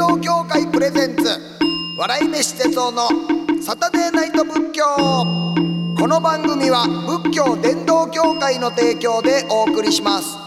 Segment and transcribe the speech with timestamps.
[0.00, 1.24] 道協会プレゼンツ
[1.98, 3.08] 笑い飯哲夫の
[3.60, 4.82] サタデーナイト仏教
[5.98, 6.86] この番組は
[7.22, 10.38] 仏教伝道協会の提供でお送りします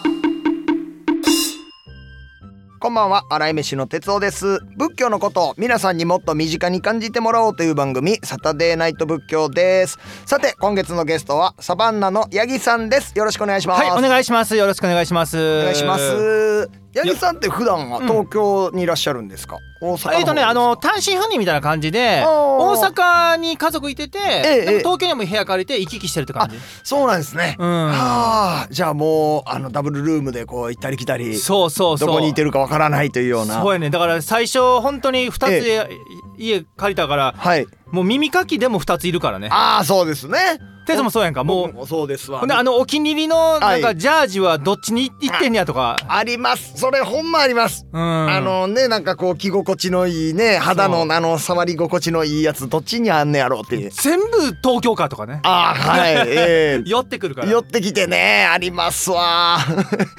[2.79, 14.55] こんばんは笑い飯の哲夫です仏教のことを皆さんにもっと身近に感じてもらおうという番組サタデーナイト仏教ですさて今月のゲストはサバンナのヤギさんですよろしくお願いしますはい、お願いします。
[14.55, 15.37] よろしくお願いします。
[15.37, 16.82] お願いします。
[16.93, 19.57] 八木さんって普段は東京にいらっしゃるんですか？
[19.81, 26.57] 大阪の方えっとね、あの単身赴任みたいな感じで、大阪に家族いてて、え東京にも部屋借りて行き来してるって感じ。
[26.83, 27.55] そうなんですね。
[27.59, 32.07] うんはあ、じゃあもうあのダブルルームでこう行ったり来たり、そうそうそう。
[32.07, 33.61] どこにいてるかわからないというような。
[33.61, 33.89] そうやね。
[33.89, 35.89] だから最初本当に二つえ
[36.37, 37.65] 家借りたから、はい。
[37.91, 39.49] もう耳かきでも二ついるからね。
[39.51, 40.37] ああ、そうですね。
[40.85, 41.43] テツもそうやんか。
[41.43, 45.97] もうそうですわほんであのお気に入りのなんはいかジャージはどっちに行ってんねやとか。
[46.07, 46.73] あります。
[46.77, 47.85] それほんまあります。
[47.91, 48.01] うん。
[48.01, 53.91] あのねなんかこう着心地のいいね肌のあの触り心地のいいやつどっちにあんねやろうっていう。
[53.91, 54.25] 全部
[54.63, 55.39] 東京かとかね。
[55.43, 56.13] ああはい。
[56.27, 57.51] ええ寄ってくるから。
[57.51, 59.57] 寄ってきてねありますわ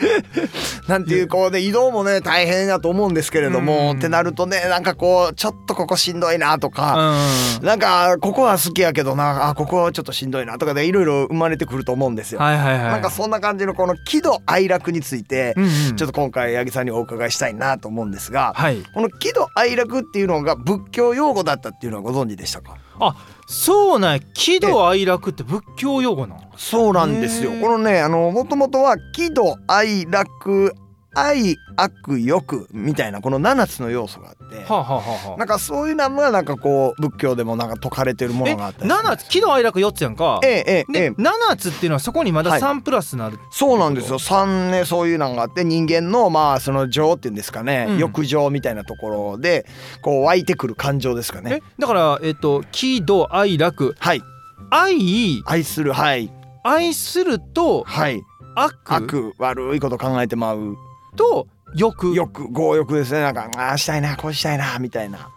[0.89, 7.15] なんていうこうね移動もね大変だと思うんですけれども、うんってなるとねなんかこうちょっとここしんどいなとか、
[7.61, 7.67] うん。
[7.67, 12.41] なんかここは好きやけどなあここはちょっとしんどいなとかでいろいろ生まれてくると思うんですよ。
[12.41, 12.83] はいはいはい。
[12.85, 18.83] なんかそんな感じのこの喜怒哀楽について、うんうんちょっと今回八木さんにお伺いしたいなと思うんですが、はい。
[18.95, 22.77] この喜怒哀楽っていうのが仏教用語だったっていうのはご存知でしたか？
[23.01, 30.75] あそうなんや喜怒哀楽って仏教用語なのそうなんですよこのねあのもともとは喜怒哀楽
[31.15, 35.39] 愛悪欲みたいなこの7つの要素があって、はあ、はあはあはあ。
[35.39, 38.97] なんかそういうのがなんかこう仏教でもなんか説かれてるものがあったりす。
[38.97, 40.41] る7つ喜怒哀楽4つやんか。
[40.43, 42.61] えええええでえ7つっていうのはそこにまだはい。
[42.61, 44.19] 3プラスなる、そうなんですよ。
[44.19, 47.99] 3ねそういうのがあって人間のまあその情っていうんですかね、うん。
[47.99, 49.67] 欲情みたいなところで
[50.03, 51.61] こう湧いてくる感情ですかね。
[51.61, 53.95] えだからえっと喜怒哀楽。
[53.99, 54.23] はい。
[54.71, 55.43] 愛。
[55.47, 56.33] 愛するはい。
[56.65, 58.23] 愛するとはい。
[58.57, 58.79] 悪。
[58.89, 60.77] 悪悪いこと考えてまう
[61.15, 62.15] と欲。
[62.15, 63.23] 欲強欲ですね。
[63.23, 65.29] なんかああしたいなこうしたいなみたいな。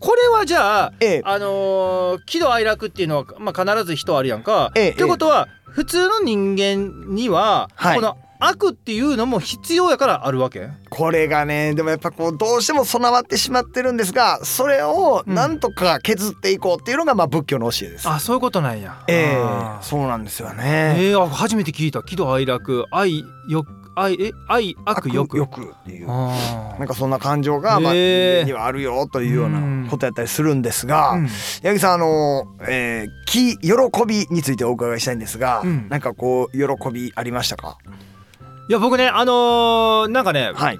[0.00, 1.22] これはじゃあええ。
[1.24, 4.72] あのー喜怒哀楽っていうのは、まあ、必ず人あるやんか。
[4.74, 7.96] ええということは普通の人間には、はい。
[7.96, 10.70] この悪っていうのも必要やからあるわけ？
[10.90, 18.08] これがねでもやっぱこうどうしても備わってしまってるんですがそれをなんとか削っていこうっていうのがまあ仏教の教えです。
[18.08, 19.04] あそういうことなんや。
[19.06, 20.96] ええそうなんですよね。
[20.98, 22.02] えー、あ初めて聞いた。
[22.02, 25.36] 喜怒哀楽愛欲愛え愛悪欲？
[25.36, 26.06] 欲っていう。
[26.08, 29.84] あなんかそんな感情がまあにはあるよというよううん。
[29.84, 31.26] なことやったりするんですが、うん。
[31.28, 33.70] 八木さんあの、えー、喜喜
[34.06, 35.88] びについてお伺いしたいんですが、うん。
[35.90, 37.76] なんかこう喜びありましたか？
[38.68, 40.78] いや僕ねあのーなんかねはい。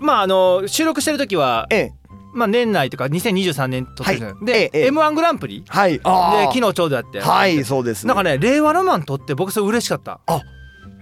[0.00, 1.92] まああのー収録してる時はええ。
[2.34, 4.44] まあ年内とか2023年撮ってるはい。
[4.44, 4.86] で、ええええ。
[4.86, 6.00] m 1グランプリではい。
[6.02, 6.52] あー。
[6.54, 7.20] 昨日ちょうどやって。
[7.20, 8.06] はいそうです。
[8.06, 10.40] なんかね令和ロマン撮って僕それ嬉しかった、え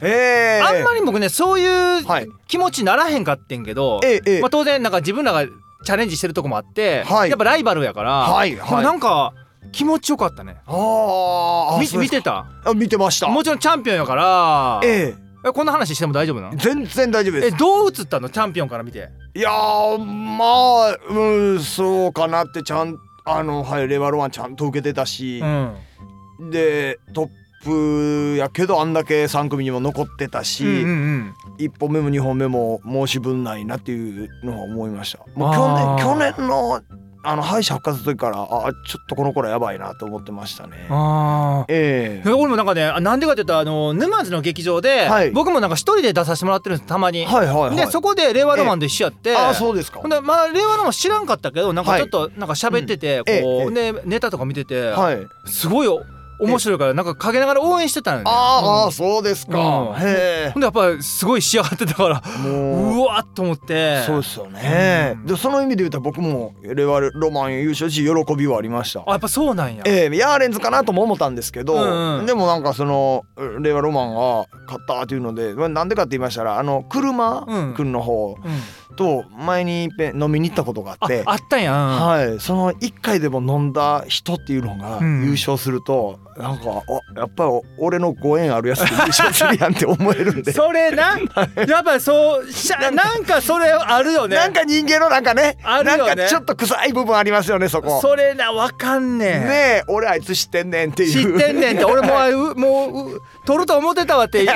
[0.02, 2.28] えあんまり僕ねそういうはい。
[2.48, 4.00] 気持ちにならへんかってんけど、
[4.40, 7.30] まあ、当然なんか自分らがチャレンジしてるとこもあって、はい。
[7.30, 8.84] やっぱライバルやから、はいはい。
[8.84, 9.32] なんか
[9.72, 10.56] 気持ちよかったね。
[10.66, 12.46] あーあ見てた？
[12.64, 13.28] あ見てました。
[13.28, 15.52] もちろんチャンピオンやからええ。
[15.52, 16.54] こんな話しても大丈夫なの？
[16.54, 17.46] え全然大丈夫です。
[17.48, 18.28] えどう映ったの？
[18.28, 19.08] チャンピオンから見て。
[19.34, 20.44] いやーま
[20.88, 26.50] あうんそうかなってちゃんあのはいレバロワンちゃんと受けてたしう、ん。
[26.50, 27.28] でトッ
[27.64, 31.34] プやけどあんだけ3組にも残ってたし、うんうんうん。
[31.58, 35.18] 1本目も2本目も申し分ないなっていうのは思いました。
[35.34, 36.80] もう去年去年の
[37.22, 40.86] あの敗者復活の時からあちょっとこの頃やばいなと思ってましたね。
[40.88, 41.72] あー。
[41.72, 42.28] ええ。
[42.28, 45.30] え俺もなんかねあなんでかって言ったらあの沼津の劇場で、はい。
[45.30, 47.76] 僕もなんか一人で出させてもらってるんですたまに、はいはいはい。
[47.76, 50.00] でそこで令和ロマンで一緒やって、ああそうですか。
[50.08, 55.18] でまあ令和ロマン知らんかったけどなんかちょっとなんか喋ってて、こう、でネタとか見てて、はい。
[55.44, 56.02] すごいお
[56.40, 58.30] 面白いからなんか陰ながら応援してたのよね。
[58.30, 59.94] ああーそうですか、うん。
[59.96, 62.96] へえほんでやっぱりすごい仕上がってたからもう。
[62.98, 64.02] うわっと思って。
[64.02, 65.26] そうですよね、うん。
[65.26, 69.00] でその意味で言うたら僕もレバロマン優勝し喜びはありました。
[69.06, 72.26] あやっぱそうなんや、ええヤーレンズかなとも思ったんですけど、うんうん。
[72.26, 73.22] でもなんかその
[73.60, 77.74] レバロマンが勝ったっていうのでまあなんでかって言いましたらあの車うん。
[77.74, 78.36] くんの方。
[78.44, 78.52] うん
[78.96, 82.06] と前にいっぺん飲みに行ったことがああってあったんや、うん。
[82.06, 85.24] はい、その1回でも飲んだ人っていうのがうん。
[85.24, 86.82] 優勝すると、なんか
[87.16, 90.52] あやっぱり俺のご縁あるやつで優勝するやんって思えるんで。
[90.52, 91.18] それな？
[91.66, 94.36] やっぱそうしゃなんかそれあるよね。
[94.36, 95.56] なんか人間のなんかね。
[95.62, 96.04] あるよね。
[96.06, 98.00] なんかちょっと臭い部分ありますよねそこ。
[98.00, 99.50] それなわかんねんね
[99.80, 101.10] え俺あいつ知ってんねんっていう。
[101.10, 101.84] 知ってんねんって。
[101.84, 104.54] 俺もううもうう取ると思ってたわって言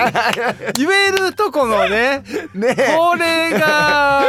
[0.90, 2.22] えるとこのね。
[2.54, 4.23] ねこれが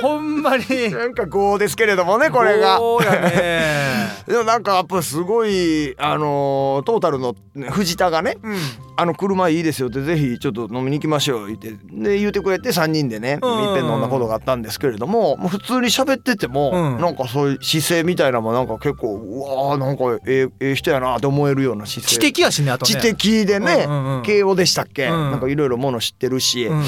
[0.00, 0.64] ほんまに。
[0.90, 2.78] なんか5ですけれどもねこれが。
[2.78, 4.10] そうやね。
[4.26, 8.56] でもなんかやっぱすごいあのートータルのね藤田がねうん。
[8.96, 13.84] あの車いいですよってぜひちょっと飲みに行きましょう言ってで言ってくれて3人でねいっうんぺん。
[13.86, 17.00] 飲んだことがあったんですけれどももう普通に喋ってても、うん。
[17.00, 22.16] なんかそういう姿勢みたいなのもなんか結構うわーなんかええええ人やなって思えるような姿勢。
[22.16, 22.92] 知的やしねあとね。
[22.92, 24.22] 知的でね、うんうんうん。
[24.22, 25.30] 慶応でしたっけ、うん。
[25.30, 26.84] なんかいろいろもの知ってるし、うん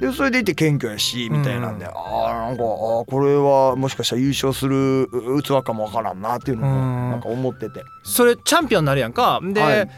[0.00, 6.74] でそれでいて謙虚やしみたいなんで、うんああなんかあーこれはもしかしたら優勝するう器かもわからんなっていうのうん。
[6.74, 7.82] もなんか思ってて。
[8.04, 9.40] それチャンピオンになるやんか。
[9.42, 9.90] で、はい。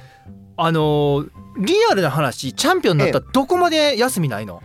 [0.56, 1.30] あのー
[1.60, 4.62] リアルな話チャンピオンになったらどこまで休みないの？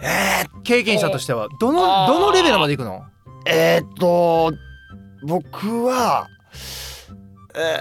[0.00, 1.48] えー経験者としては。
[1.60, 3.04] どのどのレベルまでいくの？
[3.46, 4.50] えーっと
[5.26, 6.26] 僕は、
[7.54, 7.78] え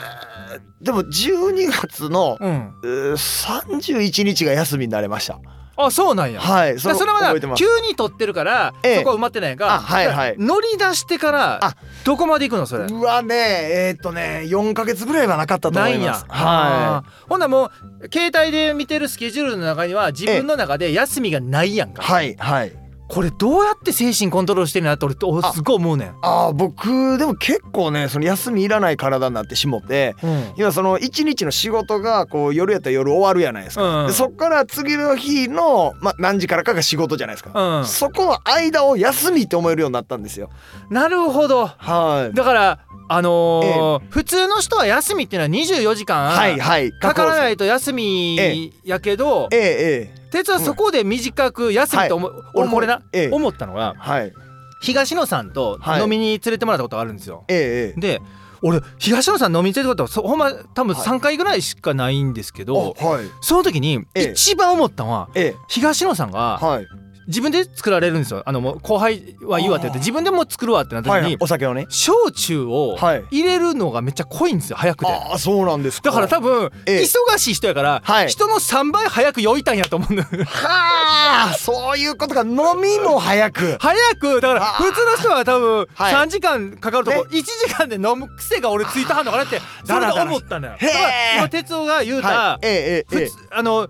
[0.58, 2.74] ーでも12月の、うん。
[2.84, 5.40] えー31日が休みになれました。
[5.86, 6.42] あそうなんや。
[6.42, 8.98] はい、だからそれは急に取ってるから、ええ。
[8.98, 10.36] そこは埋まってないやんかあはいはい。
[10.38, 11.76] 乗り出してからあ。
[12.04, 12.86] どこまで行くのそれ？
[12.86, 16.12] うわねえーっとね4ヶ月ぐらいはなかったと思ないんや。
[16.12, 16.26] ます。
[16.28, 17.30] はあー。
[17.30, 17.72] ほんならも
[18.02, 22.74] う携帯で見てるスケジュールの中には自分の中で休みがないやんい、か、はい、はい。
[23.10, 25.16] これどうやって精神コントロールしてるなって俺
[25.52, 30.54] すごい思うねん、ああ僕でも結構ねその休みいらない体になってしもってうん。
[30.58, 37.86] 今その一日の仕事がこう夜やったら夜終わるやないですか、うんでそっから次の日の、まあ、何時からかが仕事じゃないですか、うん。
[37.86, 40.50] そこの間を休みって思えるようになったんですよ。
[40.90, 41.66] なるほど。
[41.66, 42.36] はい。
[42.36, 46.92] だからあのー普通の人は休みっていうのは24時間はいはい。
[46.92, 53.30] かからないいと休えみやけどえええ鉄はそこで短く休みと思う、俺これな、ええ。
[53.32, 54.34] 思ったのがはい。
[54.82, 56.02] 東野さんとはい。
[56.04, 57.44] 飲みに連れてもらったことがあるんですよ。
[57.48, 58.22] えええで
[58.62, 61.06] 俺東野さん飲みに連れてもらったことそほんま多分はい。
[61.06, 63.26] 3回ぐらいしかないんですけど、あはい。
[63.42, 64.32] その時にええ。
[64.32, 65.56] 一番思ったのはええ。
[65.68, 66.88] 東野さんがはい
[67.30, 68.42] 自分で作られるんですよ。
[68.46, 71.86] あのもう後輩はいいわって言って自分でもう作るわってなった時にはいお酒をね。
[71.90, 73.24] 焼酎をはい。
[73.30, 75.12] 入れるのがめっちゃ濃いんですよ早くて。
[75.12, 76.10] ああそうなんですか。
[76.10, 77.02] だから多分ええ。
[77.04, 78.28] 忙しい人やからはい。
[78.30, 82.42] 人の3倍早く酔いたんやと思うんだよはあそういうことか。
[82.42, 83.78] 飲みも早く。
[83.80, 86.14] 早くだから普通の人は多分はい。
[86.16, 87.30] 3時間かかるとこね。
[87.32, 90.74] 1時間で飲む癖が俺ついたはんのかなってそれで思ったのよ。
[90.80, 92.66] へーだから今哲夫が言うたはい。
[92.66, 93.88] ええええあの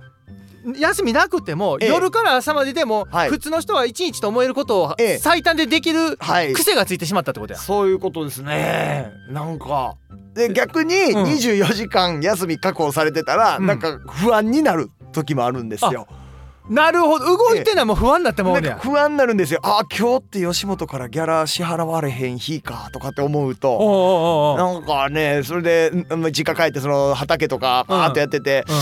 [0.77, 1.89] 休みなくてもええ。
[1.89, 3.29] 夜から朝まででもはい。
[3.29, 5.17] 普通の人は1日と思えることをええ。
[5.17, 6.53] 最短でできるはい。
[6.53, 7.59] 癖がついてしまったってことや。
[7.59, 9.11] そういうことですね。
[9.29, 9.95] なんか。
[10.33, 11.23] で逆にうん。
[11.23, 13.65] 24時間休み確保されてたら、うん。
[13.65, 16.07] なんか不安になる時もあるんですよ。
[16.69, 19.60] なるほど動いてないもう不安になってもうんね不安になるんですよ。
[19.63, 24.56] あ今日って吉本からギャラ支払われへん日かとかって思うと。
[24.57, 28.75] なんかねそれでうん実家帰ってその畑とかうんパーッとやってて、うん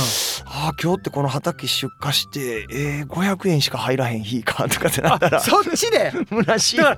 [0.49, 6.11] あ今日ってこの畑出荷してえー、500円しか入らへん日かとかってなったらあそっちで？
[6.29, 6.97] 虚しい働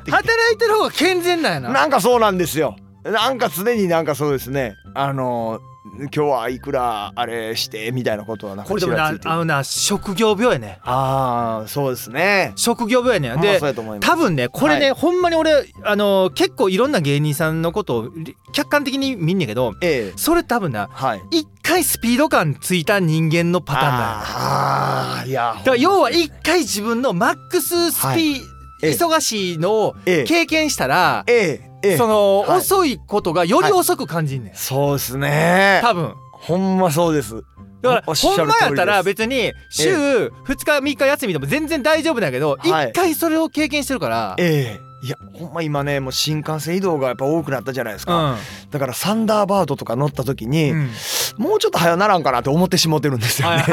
[0.53, 1.69] いてる方が健全なんやな。
[1.71, 2.75] なんかそうなんですよ。
[3.03, 4.75] なんか常になんかそうですね。
[4.93, 5.59] あの
[5.97, 10.79] 今日はいくらあれしてみたいなことはなんかこれでもなあのな職業病やね。
[10.83, 12.53] ああそうですね。
[12.55, 13.41] 職業病やね。
[13.41, 13.59] で
[13.99, 20.17] 多分ねこれね、はほんまに俺あの結構いろんな芸人さんのことをり客観的に見んねんけどええ。
[20.17, 21.21] それ多分なはい。
[21.31, 23.95] 一回スピード感ついた人間のパターンだよ。
[24.01, 25.55] ああいや。
[25.57, 28.41] だから要は一回自分のマックススピー、はい。
[28.81, 28.91] ええ。
[28.91, 30.23] 忙しいのをええ。
[30.23, 31.97] 経験したら、ええええ。
[31.97, 32.57] その、はい。
[32.59, 35.79] 遅いことがより遅く感じんねん、そうですね。
[35.83, 36.13] 多分。
[36.31, 37.43] ほんまそうです。
[37.81, 39.89] だからほんまやったら別に週
[40.27, 42.91] 2日3日休みでも全然大丈夫だけど一、はい。
[42.91, 44.89] 回それを経験してるから、ええ。
[45.01, 48.33] いやほんま今ねもう新幹線移動がやっぱ多くなったじゃないですか。
[48.33, 48.37] う
[48.69, 50.89] だからサンダーバードとか乗った時に、んうん
[51.39, 53.63] もうちょっと早ならんかなって思ってしもってるんですよね。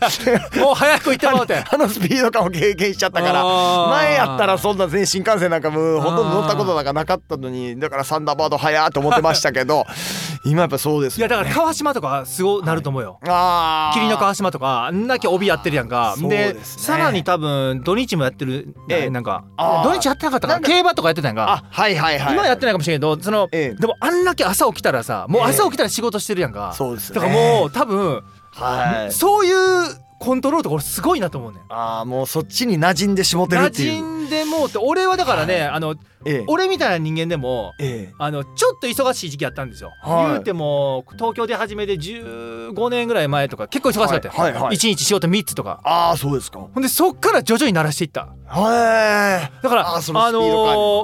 [0.56, 1.62] もう早く行ってもらうて。
[1.70, 3.44] あのスピード感を経験しちゃったから。
[3.44, 9.84] 前やったらそんな全新幹線なんかもうほとんど乗ったことなんかなかったのにだからサンダーバード早と思ってましたけど
[10.44, 13.98] 今やっぱそうですいやだから川島とかすごなると思うよ、あー。
[13.98, 16.14] 霧の川島とかあんだけ帯やってるやんか。
[16.18, 16.56] でね。
[16.62, 19.10] さらに多分土日もやってる、ええ。
[19.10, 19.44] なんか。
[19.84, 21.50] 土日やってなかったか競馬とかやってたやんか。
[21.50, 22.34] あはいはいはい。
[22.34, 23.74] 今やってないかもしれんけどその、ええ。
[23.74, 27.14] でもあんだけ朝起きたらさもう朝起きたら仕事してるやんか、そうですね。
[27.16, 28.22] だからもう多分、
[28.52, 29.12] はい。
[29.12, 29.54] そういう
[30.22, 31.62] コントロールとか俺すごいなと思うねん。
[31.68, 33.92] ああもうそっちに馴染んでしもてるっていう。
[33.92, 36.44] 馴染んでもうって俺はだからね、あのええ。
[36.46, 38.14] 俺みたいな人間でもええ。
[38.18, 40.26] あのちょっと忙しい時期やったんですよ、はい。
[40.28, 44.76] 言うても東京で始めて15年ぐらい前とか結構忙しかったよ、はいはいはい。
[44.76, 45.80] 1日仕事3つとか。
[45.82, 46.60] ああそうですか。
[46.60, 48.28] ほんでそっから徐々に慣らしていった。
[48.46, 50.44] はいだからあーそのスピード感。
[50.44, 50.54] にの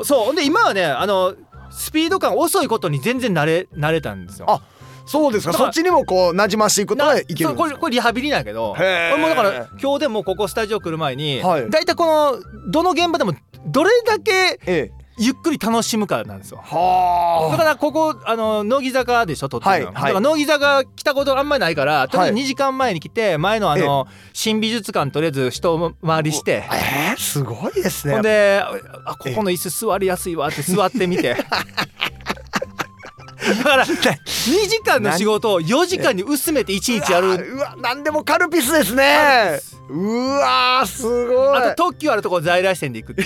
[0.00, 0.24] ーそう。
[0.26, 1.34] ほんで今はねあの
[1.70, 4.46] スピード感遅いことに全然慣れ慣れたんですよ。
[4.48, 4.62] あ
[5.08, 5.52] そうですか？
[5.54, 11.70] そっちにもこう馴染ましていくことはいけるこれこれリハビリなんやけど俺もだから今日でもここスタジオ来る前に、はい。
[11.70, 12.38] だいたいこの
[12.70, 13.32] どの現場でも
[13.66, 14.92] どれだけええ。
[15.20, 16.58] ゆっくり楽しむかなんですよ。
[16.62, 19.48] はだからここあの乃木坂でしょ？
[19.48, 20.02] 撮ってるの、はいはい。
[20.02, 26.62] だから乃木坂来たことあんまりないからとりあえずはい2時間前に来て前のあの新美術館とりあえず一回りして。
[26.72, 28.12] えー、すごいですね。
[28.14, 28.62] ほんで
[29.06, 31.34] あここの椅子座りやすいわって座ってみて
[33.56, 37.28] だから2時間の仕事を4時間に薄めて1日やる。
[37.54, 39.60] うわなんでもカルピスですね。
[39.88, 41.58] うわーすごい。
[41.58, 43.14] あと特急あるとこ在来線で行く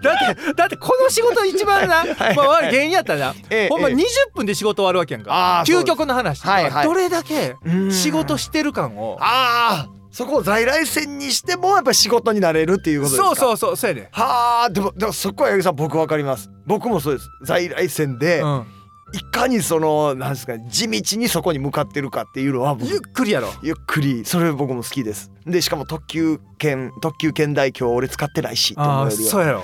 [0.00, 2.04] だってだってこの仕事一番な、
[2.34, 3.94] まあ、悪い芸人やったらな、ええほんまええ。
[3.94, 4.02] 20
[4.34, 5.62] 分で仕事終わるわけやんか。
[5.66, 6.86] 究極の話、はいはい。
[6.86, 7.92] どれだけうん。
[7.92, 13.26] 仕事してる感をああそこを在来線にしてもやっぱ仕事になれるっていうことですか？
[13.28, 14.08] そうそうそうそうやね。
[14.12, 16.50] はあでもでもそこは八木さん僕わかります。
[16.66, 17.28] 僕もそうです。
[17.44, 18.66] 在来線で、うん。
[19.12, 23.48] いかにそのなんですか地道にそこに向かってるかっていうのは僕ゆっくりやろ。
[23.62, 24.24] ゆっくり。
[24.24, 25.30] それ僕も好きです。
[25.46, 29.62] でしかも特急券特急券代今日俺使ってないしって思ああうよそうやろ。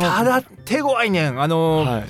[0.00, 1.40] ただ手強いねん。
[1.42, 2.04] あのーはい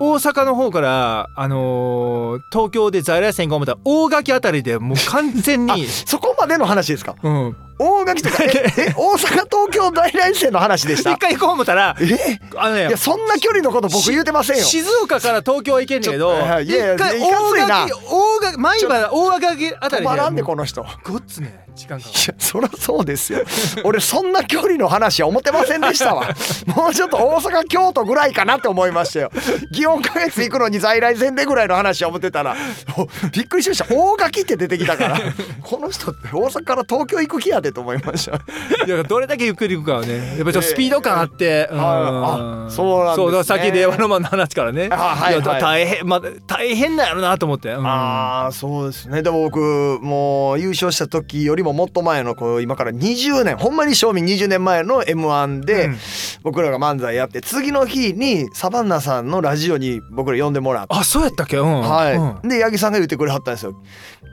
[0.00, 7.14] 大阪の方からあのー東京で在来線行こう思ったら大垣あたりでもう完全にそこまでの話ですか？
[7.22, 11.12] うん大垣とかえ え大阪東京在来線の話でした？
[11.12, 12.38] 一回行こう思ったらえ？
[12.56, 14.64] あのねいやそんな距離のこと僕言うてませんよ。
[14.64, 17.30] 静岡から東京行けんねんけどはいいやいや一回大
[17.66, 20.82] 垣大垣前原大垣あたりで止まらんでこの人。
[20.82, 22.20] いごっつね時間かかる。
[22.28, 23.40] やそりゃそうですよ。
[23.82, 26.28] 俺そんな距離の話は思ってませんでしたわ。
[26.66, 29.32] もうちょっと大阪京都ぐらいかなって思いましたよ。
[29.72, 32.54] 祇園花月行くのに在来線でぐらいの話は思ってたら。
[32.96, 33.86] お びっくりしました。
[33.92, 35.18] 大垣って出てきたから。
[35.62, 38.36] この人って大阪から東京行く気やでと思いました。
[38.86, 41.78] いやどれだけゆっくり行くかはねやっぱちょっとスピード感あって、うん。
[41.78, 43.24] はいあそうなんですね。
[43.24, 44.88] そうださっき令和ロマンの話からね。
[44.92, 45.60] あはいやはい。
[45.60, 47.86] 大変まあ大変なんやろなと思って、うん。
[47.86, 49.22] ああそうですね。
[49.22, 55.98] でも僕もう優勝した時よりももっと前のこう今から20年ほんまに賞味20年前の m 1で、うん。
[56.42, 60.94] 僕らが漫才やって次の日にサバンナさんのラジオに僕ら呼んでもらって。
[60.94, 61.56] あそうやったっけ？
[61.56, 61.80] うん。
[61.80, 62.48] はい、うん。
[62.48, 63.74] で八木さんが言ってくれはったんですよ。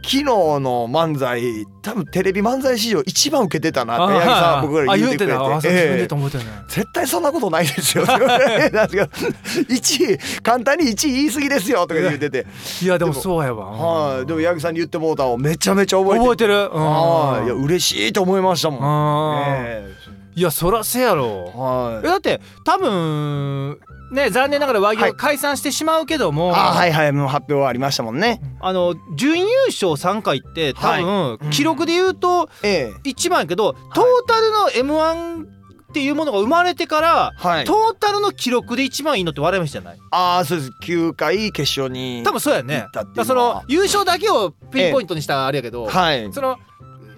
[0.04, 1.42] 昨日の漫才
[1.84, 5.42] 多分テレビ漫才史上一番受けてたなって八木さんは僕らに言ってくれて。
[5.66, 6.08] ええ。
[6.08, 6.50] と思ってたね。
[6.68, 8.06] 絶対そんなことないですよ。
[8.06, 12.48] なんですけど1位簡単に1位言い過ぎですよとか言ってて。
[12.82, 13.66] いやでもそうやわ。
[13.66, 14.26] はい。
[14.26, 16.54] でも八木さんに言ってもうたのをめちゃめちゃ覚えて覚えてる。
[16.54, 16.70] うん。
[16.72, 17.46] はい。
[17.46, 18.80] いや嬉しいと思いましたもん。
[18.82, 19.96] あーえ
[20.36, 21.52] いやそらせやろ。
[21.54, 22.06] えはい。
[22.06, 22.08] え。
[22.10, 23.80] だって多分
[24.12, 28.42] ね残念ながら和牛は解散してしまうけども、あはいはいもう発表はありましたもんね。
[28.60, 31.50] あの準優勝3回って多分、うん。
[31.50, 33.00] 記録で言うとええ。
[33.04, 35.44] 一番やけど、トータルの m 1
[35.92, 37.66] っていうものが生まれてから、はい。
[37.66, 40.00] トータルの記録で一番いいのって笑い飯じゃない？
[40.12, 40.72] ああそうです。
[40.84, 42.24] 9回決勝に。
[42.24, 42.86] 多分そうやね。
[42.94, 46.32] だその優勝だけをピンポイントにしたあれやけど、はい。
[46.32, 46.58] その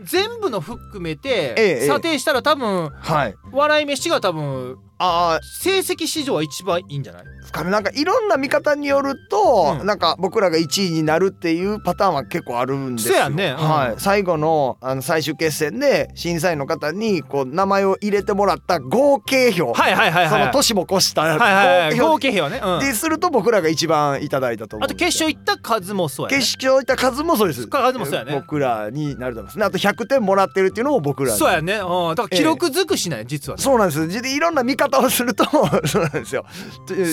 [0.04, 3.36] 全部の含めてええ査定したら多分はい。
[3.52, 7.24] 笑い飯が多分ああ成績史上は一番いいんじゃない？
[7.26, 9.86] ですかねなんかいろんな見方によると、うん。
[9.86, 13.16] なんか僕らが1位になるっていうパターンは結構あるんですよ。
[13.16, 13.56] そうやんね。
[13.58, 13.70] うん。
[13.70, 13.96] はい。
[13.98, 19.74] 最後のあの最終決戦で審査員の方にこう名前を入れてもらった合計票。
[19.74, 20.40] はいはいはいはい。
[20.42, 22.00] その年も越したはいはいはい。
[22.00, 22.80] 合合計計票ね、うん。
[22.80, 25.28] 票ですると僕らが一番いただいたと思うあとんですよ。
[25.28, 26.38] 決勝行った数もそうやね。
[26.38, 27.68] 決勝行った数もそうです。
[27.68, 29.60] 数もそうやね僕らになると思います。
[29.60, 29.66] ね。
[29.66, 31.38] あと100点もらってるっていうのも僕らに。
[31.38, 34.22] そうやね、うん、だから記録尽くしない実はね、そうなんです。
[34.22, 35.44] でいろんな見方をすると
[35.86, 36.46] そうなんですよ。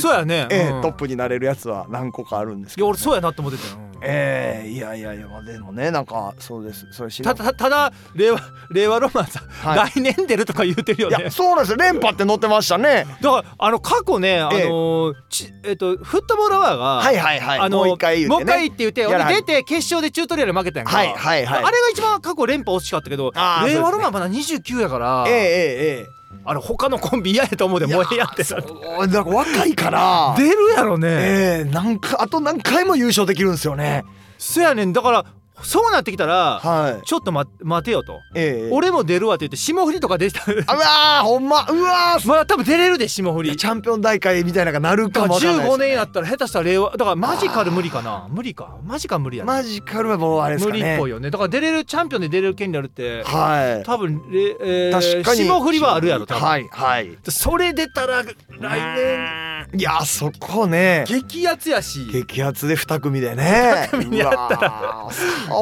[0.01, 0.83] そうやね、ええうん。
[0.83, 4.01] トップになれるやつは何個かあるんですけど、いや俺そうやなって思ってたよ、うん。
[4.03, 6.87] ええいやいやいやまあでもねなんかそうです。
[6.93, 9.91] それたたただ令和令和ロマンさん、はい。
[9.91, 11.17] 来年出るとか言うてるよね。
[11.21, 11.77] いやそうなんですよ。
[11.77, 13.07] 連覇って載ってましたね。
[13.21, 14.63] だからあの過去ねあのえ。
[14.63, 17.59] えーちえっとフットボールアワーが、はいはいはい。
[17.61, 18.37] あのもう一回言うてね。
[18.37, 21.65] もう一回って言って俺出て決勝でチュートリアル負けたんやんか、はいはいはい。
[21.65, 23.33] あれが一番過去連覇惜しかったけど
[23.67, 27.95] 令和ロマンまだ29やから、えええええあれ他のコンビ嫌やと思うでえ。
[27.95, 30.35] もうええやっていさなんか若いから。
[30.37, 34.05] 出るやろね、ええなんかあと何回も優勝できるんですよね。
[34.39, 35.27] そやねんだから
[35.63, 37.07] そうなってきたらはい。
[37.07, 40.41] ちょっと、ま、待てよと、ええ俺も出るわって言って霜降りとか出た。
[40.67, 41.67] あうわーほんま。
[41.69, 42.29] うわー。
[42.29, 43.57] まあ多分出れるで霜降り。
[43.57, 45.53] チャンピオン大会みたいなのがなるかもわかね。
[45.53, 48.27] 15年やったら下手したら令和だからマジカル無理かな。
[48.31, 48.79] 無理か。
[48.85, 50.85] マジカル無理やな、マジカルはもうあれです無かね。
[50.85, 51.31] 理っぽいよね。
[51.31, 53.85] だから出れるチャンピオンで出れる権利あるってはい。
[53.85, 55.39] 多分れ、えー、確かに。
[55.43, 57.19] 霜降りはあるやろ多分、はいはい。
[57.29, 61.05] それ出たら来年いやそこね。
[61.07, 62.07] 激アツやし。
[62.13, 63.89] 激アツで二組でね。
[63.93, 65.09] 二組にやったら。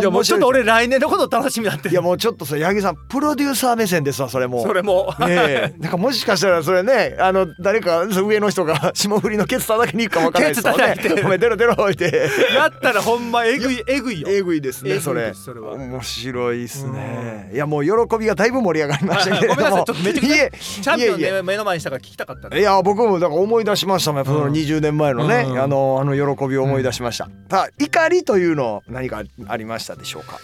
[0.01, 1.89] いやもうちょっと俺来年のこと楽しみだって。
[1.89, 4.63] いやもうちょっとそれ八木さんプロデューサー目線ですわそれも。
[4.63, 5.15] それも。
[5.21, 5.75] ねえ。
[5.79, 10.95] なんかもしかしたらそれねあの誰か上の人が 霜降りのケツ叩きに行くかもわからないですもんね。
[10.97, 11.23] ケツ叩いて。
[11.25, 12.31] お前出ろ出ろって。
[12.55, 14.29] やったらほんまえぐいえぐいよ。
[14.31, 15.33] えぐいですねそれ。
[15.35, 15.75] それは。
[15.75, 17.51] 面白いですね。
[17.53, 24.25] いやもう喜びがだいぶ盛り上がりましたけれごめんなさいどもちょっとめちゃくちゃチャンピオンいえいで目の前にしたから聞きたかったねいや僕もだから思い出しましたもん。
[24.25, 24.53] そのうん。
[24.53, 25.61] 20年前のね、うん。
[25.61, 30.39] あのあの喜びを思い出しました、ただ怒りというの何かありましたでしょうか？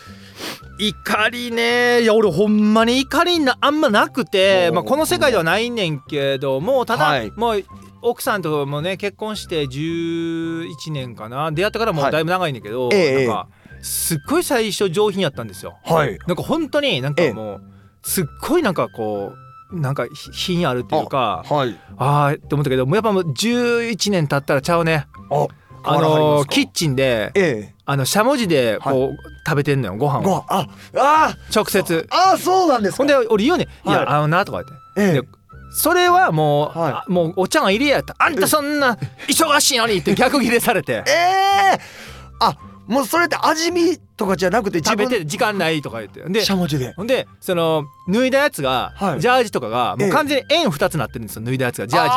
[0.81, 2.03] 怒りね。
[2.03, 7.31] いや俺ほんまに怒りなあんまなくて、まあ、この世界ではないねんけどもうただ、はい。
[7.37, 7.65] もう
[8.03, 11.53] 奥さんともね結婚して11年かな。
[11.53, 13.27] 出会ってからもうだいぶ長いんだけど、ええ。
[13.27, 13.49] なんか
[13.83, 15.79] すっごい最初上品やったんですよ。
[15.85, 16.19] はい。
[16.27, 17.63] なんか本当になんかもう
[18.03, 19.44] すっごいなんかこう
[19.75, 21.79] なんか品あるっていうかはい。
[21.97, 25.07] ああーって思ったけどやっぱもう11年経ったらちゃうね。
[25.31, 25.47] あ
[25.87, 27.75] あのキッチンでええ。
[27.87, 29.17] あのしゃもじでこう、
[29.47, 30.23] 食べてんのよご飯を。
[30.23, 32.09] ご飯ああ直接。
[32.11, 32.97] あそうなんですか。
[32.99, 33.97] ほんで俺言うね「いはい。
[34.01, 35.01] やあのな」とか言って。
[35.01, 35.21] ええ。
[35.21, 35.29] で
[35.77, 36.93] それはもう、はい。
[36.93, 38.15] あもうお茶が入れやった。
[38.19, 38.97] あんたそんな
[39.29, 41.03] 忙しいのにって逆ギレされて。
[41.09, 41.11] え
[41.77, 41.81] え。
[42.41, 46.21] あもうそれって味見とかじゃなくて自食べ分て時間ないとか言って。
[46.29, 46.93] でしゃもじで。
[46.95, 49.21] ほんでその脱いだやつが、はい。
[49.21, 50.09] ジャージとかがもええ。
[50.11, 51.87] う完全に円2つなってるんですよ脱いだやつが。
[51.87, 52.15] ジャージが。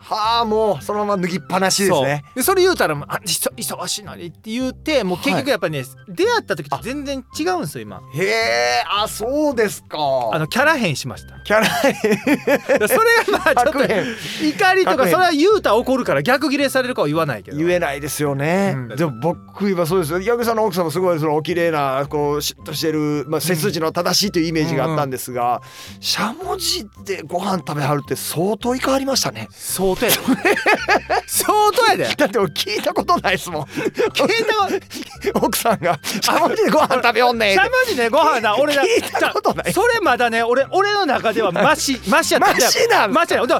[0.00, 2.22] はあもうそのまま脱ぎっぱなしですね。
[2.24, 2.34] そう。
[2.36, 8.00] でそれ言うたらもうあ忙忙しいのにって言ってもう結局やっぱりね、出会った時と全然違うんですよ今。
[8.14, 9.98] へえあそうですか。
[10.32, 11.38] あのキャラ変しました。
[11.40, 11.66] キャラ
[12.88, 12.98] それ
[13.32, 17.58] がまあちょっと怒りとかそれは言うたら怒るから逆ギレされるかは言わないけど。
[17.58, 18.88] 言えないですよね、うん。
[18.88, 20.20] でも僕今そうですよ。
[20.20, 25.62] 八木さんの奥さんもすごいそのお綺麗なこうシュッとしてる、まあ、背筋の正しいというイメージがあったんですが、
[26.00, 29.48] しゃもじでご飯食べはるって相当いかわりましたね。
[29.50, 30.16] 相当やで。
[31.26, 32.14] 相当やで。
[32.14, 33.62] だって俺聞いたことないですもん。
[33.64, 39.72] 聞いたこ奥さんがしゃもじでご飯食べよんねんしゃもじでご飯な俺な聞いたことない。
[39.72, 42.52] それまだね俺俺の中ではマシマシやった。
[42.52, 43.42] マシなんマシや。
[43.42, 43.50] 俺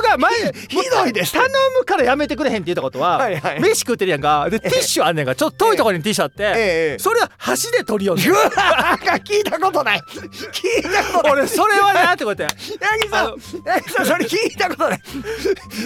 [0.00, 0.32] が前
[0.68, 1.44] ひどいです頼
[1.78, 3.60] むからやめてくれへんって言ったことははいはい。
[3.60, 4.48] 飯食ってるやんか。
[4.48, 5.34] でティッシュあんねんか。
[5.34, 10.00] らちょっと遠いところにティッシュあって、ええそれは箸で取りよんねん聞いたことない。
[10.00, 11.32] 聞いたことない。
[11.32, 12.48] 俺それはなってことや。
[12.48, 12.56] 八
[13.00, 15.00] 木さん八木さんそれ聞いたことない。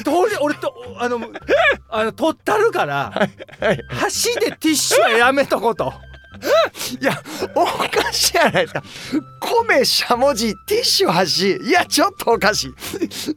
[0.05, 1.21] 取り俺とあの
[1.91, 3.11] あの取ったるから
[3.61, 5.93] はい箸でティッシュはやめとこと
[7.01, 7.21] いや
[7.55, 8.83] おかしいじゃないですか。
[9.41, 12.73] 米しゃもじティッシュ箸いやちょっとおかしい。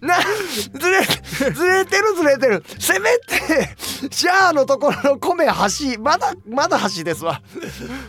[0.05, 2.63] なずれずれてるずれてる。
[2.79, 3.75] せめて
[4.11, 7.41] シャーのところの米箸まだまだ箸ですわ。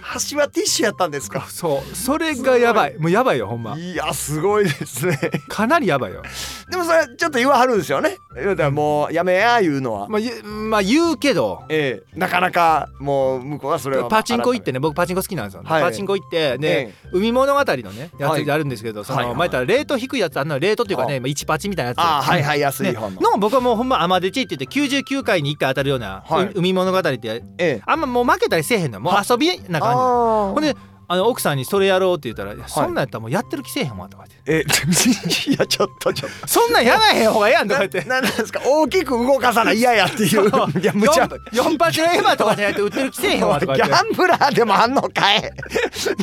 [0.01, 1.47] 箸はティッシュやったんですか？
[1.49, 1.97] そう。
[1.97, 2.99] それがやばい。
[2.99, 3.77] もうやばいよほんま。
[3.77, 5.19] いやすごいですね。
[5.49, 6.23] かなりやばいよ。
[6.71, 8.17] でもそれちょっと言わはるんですよね。
[8.37, 10.09] 言うたらもうやめや言うのは。
[10.09, 11.63] まあ、ゆまあ言うけど。
[11.69, 12.19] ええ。
[12.19, 15.83] なかなかもう向こうはそれはパチンコ行ってね僕パチンコ好きなんですよ、はい。
[15.83, 18.45] パチンコ行ってで、え海物語のねやはい。
[18.45, 21.29] つやるんですけど、その、前言ったらレート低いやつあんのレートっていうかねまあ。
[21.29, 21.99] 1パチみたいなやつ。
[22.01, 27.83] ああはいはい安いの、 の僕はもうほんまアマデチって言って99回に1回当たるような、海物語ってええ。
[27.87, 29.01] あんまもう負けたりせえへんのよ。
[29.01, 29.99] もう遊びな感じ。
[29.99, 30.77] あほんで
[31.13, 34.67] あの奥さんにそれやろうって言ったらいやそんなんやったらもうやってる気せえへんわとか言って。
[34.71, 38.01] え いやちょっとちょっとそんなんやらへん方がええやんとか言って。
[38.09, 38.61] ななんですか？
[38.65, 40.49] 大きく動かさない嫌やっていう。
[40.81, 45.51] いやむちゃ4パチのエヴァとかじゃなくて売ってる気せえへんわとかギャンブラーでもあんのかい。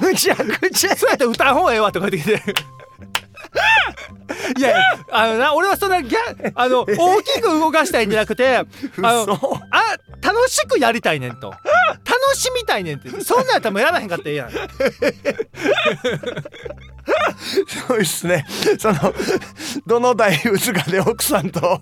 [0.02, 2.56] むちゃくちゃそうやって歌う方がええわとか言ってきて。
[4.58, 4.80] いやいや
[5.12, 8.66] あのな俺はそんなギャあの大きく動かしたいんじゃなくてあ
[9.02, 11.52] の嘘あ楽しくやりたいねんと。
[11.52, 11.62] 楽
[12.36, 13.10] しみたいねんって。
[13.24, 14.52] そんなんやったらもうやらへんかったらええやん。
[17.88, 18.46] そうですね。
[18.78, 19.14] その
[19.86, 21.82] どの大仏かで奥さんと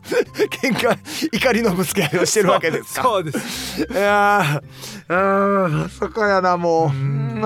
[0.61, 0.97] 喧嘩
[1.31, 3.03] 怒りのぶつけ合いをしてるわけですか？
[3.03, 3.81] そうです。
[3.81, 6.89] いやーあーそこやなもう。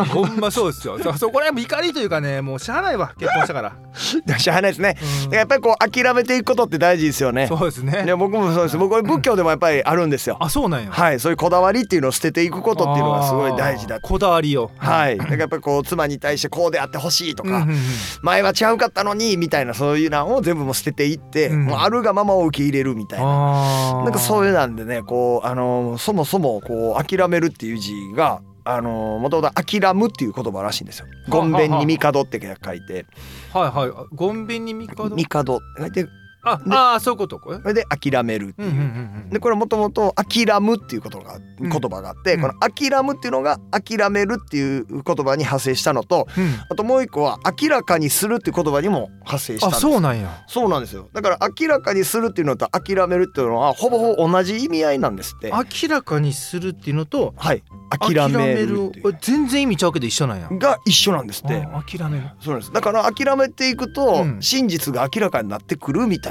[0.06, 0.98] ほんまそうですよ。
[1.00, 3.74] そそこら辺も怒りというかねもうしゃあないわ結婚したから。
[4.40, 4.96] しゃあないですね。
[5.32, 7.48] やっぱりこう諦めていくことって大事ですよね。
[7.48, 8.04] そうですね。
[8.06, 8.78] いや僕もそうです。
[8.78, 10.38] 僕は仏教でもやっぱりあるんですよ。
[10.40, 10.92] あそうなんや。
[10.92, 14.72] はいそういうこだわりっていうのを捨てていくことっていうのがすごい大事だこだわりを。
[14.78, 15.18] はい。
[15.18, 17.78] だからやっぱりこう妻に対してこうであってほしいとか、うんうんうん。
[18.22, 21.66] 前は違うかったのにみたいなそういうのを全部もう捨てていって、うん。
[21.66, 24.04] もうあるがままを受け入れるみたいな。
[24.04, 31.06] なんかそういうなんでねこうあのそもそもこう諦めるっていう字があのもともと諦むっていう言葉らしいんですよ。
[31.06, 33.06] はごんべんに帝って書いて。
[33.54, 33.92] はいはい。
[34.14, 35.10] ごんべんに帝？
[35.10, 35.60] 帝。
[35.78, 36.08] 書いて
[36.44, 39.30] あであーそういうことこれで諦めるっていう。
[39.32, 41.70] でこれもともと「諦む」っていうことがうん。
[41.70, 42.42] 言葉があって、うん。
[42.42, 46.56] この「諦む」っていうのが「諦める」っていう言葉に派生したのとうん。
[46.70, 49.82] あともう一個は「明らかにする」っていう言葉にも派生したんあです。
[49.82, 50.44] そうなんや。
[50.48, 51.10] そうなんですよ。
[51.14, 55.52] だから明らかにするっていうのと諦めるっていうのはほぼほぼ同じ意味合いなんですって。
[55.52, 57.64] 明らかにするっていうのとはい。
[57.90, 58.92] 諦める。
[59.22, 60.48] 全然意味ちゃうけど一緒なんや。
[60.52, 61.68] が一緒なんですって。
[61.72, 62.24] あ諦める。
[62.40, 62.74] そうなんです。
[62.74, 64.38] だから諦めていくとうん。
[64.42, 66.30] 真実が明らかになってくるみた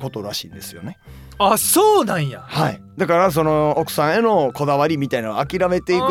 [0.00, 0.98] ことらしいんですよね。
[1.38, 2.40] あそうなんや。
[2.40, 2.82] はい。
[2.98, 6.10] だからその奥さんへのこだわりみたいなのを諦めていくと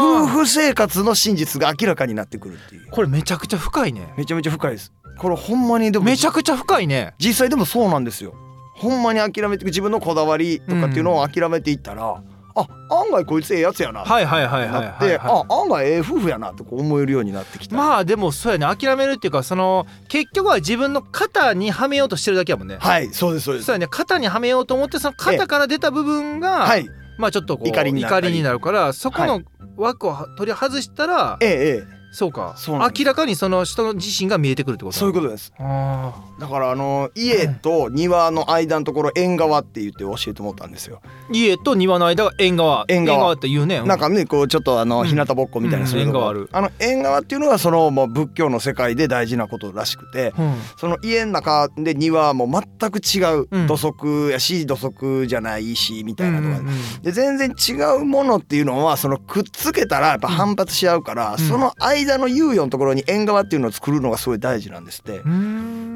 [0.00, 2.90] 夫婦生活の真実が明らかになってくるっていう。
[2.90, 4.12] これめちゃくちゃ深いね。
[4.16, 4.92] めちゃめちゃ深いです。
[5.18, 7.14] これほんまにでもめちゃくちゃ深いね。
[7.18, 8.34] 実際でもそうなんですよ。
[8.74, 12.22] ほんまに諦めて自分のこだわりとかっていうのを諦めていったら、
[12.58, 14.00] あ案外こいつええやつやな。
[14.00, 17.76] はいはいはいはいあ案外ええ夫婦やなって思えるようになってきい、た。
[17.76, 18.76] まあでもそうやね。
[18.76, 22.78] 諦めるっていうかその結局は自分の肩にはめようとしてるだけやもんね。
[22.80, 23.66] はいそうですそうです。
[23.66, 23.86] そうやね。
[23.88, 26.88] 肩にはめようと思ってその肩から出た部分が、はい。
[27.18, 28.28] まあちょっとこう怒りになったり。
[28.28, 29.42] 怒りになるからそこの
[29.76, 32.54] 枠をは取り外したら、ええええそうか。
[32.56, 35.52] そう明らかにその人の自身が見えてくるってことそういうこことです。
[35.58, 42.84] だからあの家と庭の間のところ縁側って言って教えてもらったんですよ、ー家と庭の間が縁側。
[42.88, 43.32] 縁側。
[43.32, 45.90] って言うねなんかねこうちょっとあのうん日向ぼっこみたいなうん。
[45.90, 46.48] そういうとこ縁側ある。
[46.52, 50.54] あの縁側っていうのはそのもう仏教の世界で大事なことらしくてうん。
[50.78, 53.66] その家の中で庭はもう全く違ううん。
[53.66, 57.02] 土足やし土足じゃないしみたいなとかうんうんうん。
[57.02, 61.38] で全然違うものっていうのはそのくっつけたらやっぱ反発し合うから、ん。
[61.38, 65.18] その間の猶予のところに縁側っていうのを作るのがすごい大事なんですって。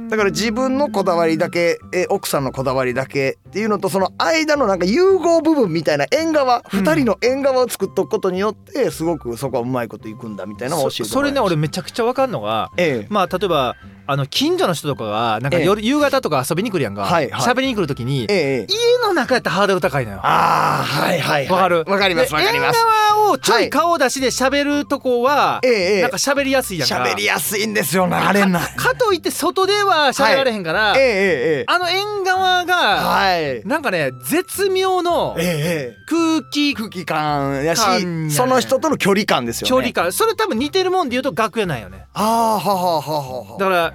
[0.08, 13.06] だから自分のこだわりだけえ奥さんのこだわりだけっていうのとその間のなんか融合部分みたいな縁側、うん二人の縁側を作っとくことによってすごくそこはうまいこといくんだみたいなのを教えてそそれね俺めちゃくちゃわかんのがええ。
[13.08, 17.02] まあ例えばあの近所の人とかがなんか夜、夕方とか遊びに来るやんか。
[17.02, 17.40] はいはい。
[17.42, 18.66] 喋、りに来るときに、ええええ。
[18.68, 20.20] 家の中やったらハードル高いのよ。
[20.22, 21.48] ああはいはいはい。
[21.48, 21.84] わかる？
[21.86, 22.78] わかりますでわかります。
[22.78, 22.84] 縁
[23.14, 26.02] 側をちょい顔出しで喋るとこは、ええええ。
[26.02, 26.96] なんか喋りやすいやんか。
[26.96, 28.60] 喋りやすいんですよねあれな。
[28.60, 31.64] かといって外では喋られへんから、ええええええ。
[31.68, 33.64] あの縁側が、はい。
[33.64, 35.96] なんかね絶妙のええええ。
[36.08, 39.68] 空気空気感やし感やねその人との距離感ですよね。
[39.70, 40.12] 距離感。
[40.12, 42.06] それ多分似てるもんで言うと楽屋なんよね。
[42.14, 43.94] ああはははははだから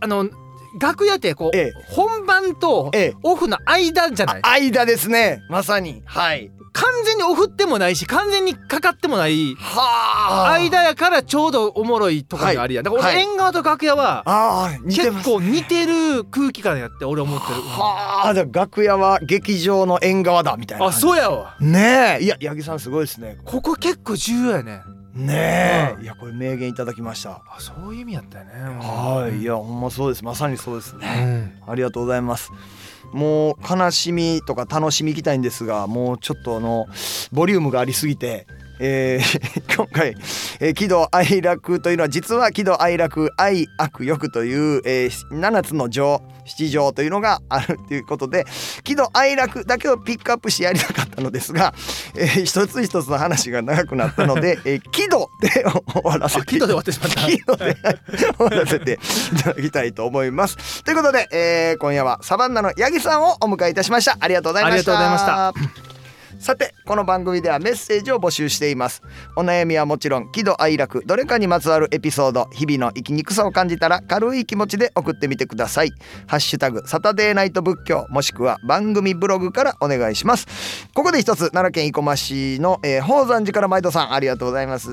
[0.00, 0.28] あの
[0.80, 1.72] 楽屋ってこう、ええ。
[1.88, 3.14] 本番とええ。
[3.22, 4.42] オフの間じゃない？
[4.42, 5.42] 間ですね。
[5.50, 6.02] まさに。
[6.06, 6.50] はい。
[6.74, 10.52] 完全にオフってもないし完全にかかってもないはあ。
[10.54, 12.84] 間やからちょうどおもろいところがあるやん。
[12.84, 13.14] だからはい。
[13.16, 17.60] 俺縁側と楽屋は結構似てる空気感やって俺思ってる。
[17.60, 18.32] はあ。
[18.50, 21.54] 楽屋は劇場の縁側だみたいなあそうやわ。
[21.60, 22.24] ねえ。
[22.24, 23.36] いや八木さんすごいですね。
[23.44, 24.80] ここ結構重要やね
[25.14, 26.02] ねえ、うん。
[26.02, 27.42] いやこれ名言いただきました。
[27.46, 28.52] あそういう意味やったよね。
[28.80, 29.38] はい。
[29.40, 30.24] いやほんまそうです。
[30.24, 31.62] まさにそうですうね、ん。
[31.66, 32.50] ありがとうございます。
[33.12, 36.86] もう悲しみとか楽しみいきたいんですがもうちょっとあの
[37.30, 38.46] ボリュームがありすぎて
[38.84, 40.16] えー 今回、
[40.58, 48.44] えー喜怒哀楽というのは実は喜怒哀楽愛悪欲という、えー7つの情七条というのがあるということで
[48.82, 51.72] 喜怒哀楽だけをピックアップしてやりたかったのですが、
[52.16, 57.76] えー一つ一つの話が長くなったので、 えー喜怒で終わらせてあ喜怒で終わってしまった喜怒で
[58.36, 58.98] 終わらせて
[59.32, 60.82] いただきたいと思います。
[60.82, 64.16] ということで、えー今夜はサバンナの八木さんをお迎えいたしました。
[64.18, 64.92] ありがとうございました。
[64.92, 65.91] ありがとうございました。
[66.42, 69.00] さてこの番組ではメッセージを募集しています。
[69.36, 75.92] お悩みはもちろん喜怒哀楽どれかにまつわるエピソード日々の生きにくさを感じたら軽い気持ちで送ってみてください。
[76.26, 80.48] ハッシュタグサタデーナイト仏教もしくは番組ブログからお願いします。
[80.94, 84.90] ここで一つ奈良県生駒市の、えー、宝山寺から毎度さんありがとうございます。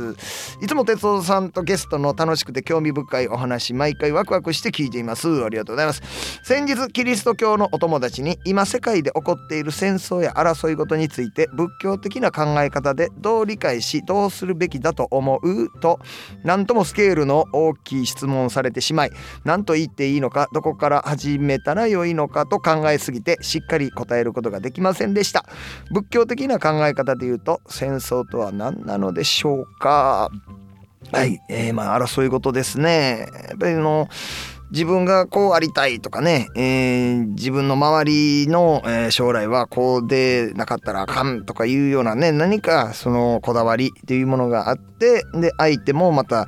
[0.61, 5.27] いつも哲夫さんとゲストの楽しくて興味深いお話毎回ワクワクして聞いています。
[5.43, 6.03] ありがとうございます。
[6.43, 15.79] 先日キリスト教のお友達に今世界で起こっている戦争や争い事について仏教的な考え方でどう理解しどうするべきだと思う？
[15.79, 15.99] と
[16.43, 19.11] 何ともスケールの大きい質問をされてしまい
[19.43, 25.45] 何と言っていいのかどこから始めたらよいのかと考えすぎてしっかり答えることができませんでした。
[25.91, 30.29] 仏教的な考え方で言うと戦争とは何なのでしょうか？
[31.11, 33.27] はい、えー、まあ争い事ですね。
[33.49, 34.07] やっぱりあの
[34.71, 46.47] 自分がこうありたいとかね、えー自分の周りの、将来はこうでなかったらあかんとかいうようなね何かそのこだわりっていうものがあってで相手もまた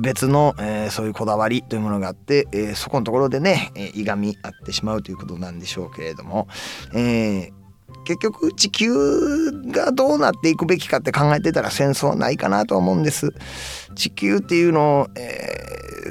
[0.00, 6.48] 別の、えーそういうこだわりというものがあって、えそこのところでね、えいがみ合ってしまうということなんでしょうけれども、
[6.94, 7.50] え
[8.06, 8.90] 結局地球
[9.72, 13.32] がどうなっていくべきかって考えてたら戦争はないかなと思うんです。
[13.96, 15.65] 地球っていうのを、え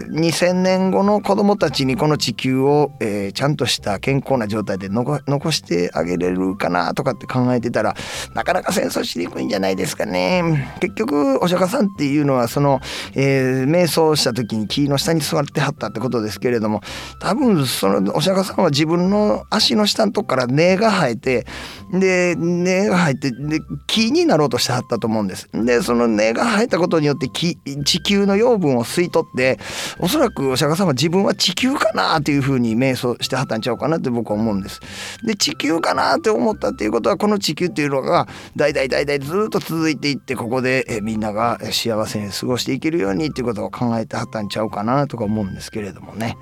[0.10, 7.96] 2000年後の子供たちにこの地球を、えー、ちゃんとした健康な状態で残してあげれるかなとかって考えてたら
[8.34, 10.74] なかなか戦争しにくいんじゃないですかね。
[10.80, 12.80] 結局お釈迦さんっていうのはその、
[13.16, 16.82] えー、瞑想した時に木の下に座ってはったってことですけれども
[17.20, 21.46] 多分そのお釈迦さんは自分の足の下のとこから根が生えて
[21.92, 25.50] で根が生えてで木になろうとしてはったと思うんです。
[25.54, 27.58] でその根が生えたことによって地
[28.02, 29.60] 球の養分を吸い取って
[30.00, 34.80] おそらくお釈迦さんは自分は地球かなっていうふうに瞑想してはったんちゃうかなって僕は思うんです。
[35.26, 46.38] で地球かなって思ったっていうことはこの地球っていうのが代々代々ずっと続いていってここでえみんなが幸せに過ごしていけるようにっていうことを考えてはったんちゃうかなとか思うんですけれどもね。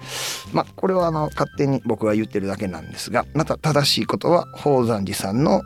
[0.52, 5.62] まあこれはあの勝手に僕が言ってるだけなんですがまた正しいことは宝山寺さんの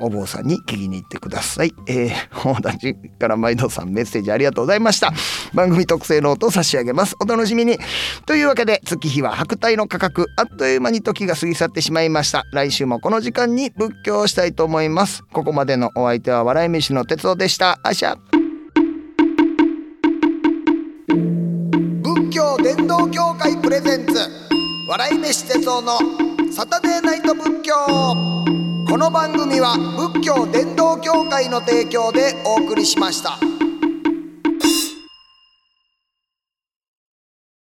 [0.00, 1.74] お坊さんに聞きに行ってください。
[1.86, 5.12] えー、 大立から毎度さんメッセージありがとうございました。
[5.54, 7.16] 番組特製ノートを差し上げます。
[7.20, 7.78] お楽しみに。
[8.26, 12.44] というわけで月日は白帯の価格あっという間に時が過ぎ去ってしまいました。
[12.52, 15.22] 来週もこの時間に仏教をしたいと思います。
[15.32, 17.78] ここまでのお相手は笑い飯の哲夫でした。
[17.84, 18.16] あしゃ。
[22.02, 24.14] 仏教伝道協会プレゼンツ
[24.88, 25.98] 笑い飯哲夫の
[26.52, 28.71] サタデーナイト仏教
[29.02, 29.76] この番組は
[30.12, 33.36] 仏教伝道協会の提供でお送りしました。